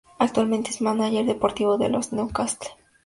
Actualmente 0.17 0.71
es 0.71 0.81
mánager 0.81 1.27
deportivo 1.27 1.77
de 1.77 1.89
los 1.89 2.11
Newcastle 2.11 2.69
Falcons. 2.69 2.85